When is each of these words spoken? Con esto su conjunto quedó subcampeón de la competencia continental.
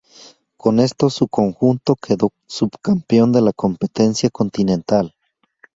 Con 0.57 0.79
esto 0.79 1.11
su 1.11 1.27
conjunto 1.27 1.95
quedó 1.95 2.31
subcampeón 2.47 3.31
de 3.31 3.41
la 3.43 3.53
competencia 3.53 4.31
continental. 4.31 5.13